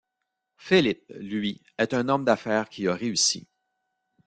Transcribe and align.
Philip, 0.57 1.03
lui, 1.09 1.61
est 1.77 1.93
un 1.93 2.09
homme 2.09 2.25
d'affaires 2.25 2.69
qui 2.69 2.87
a 2.87 2.95
réussi. 2.95 3.47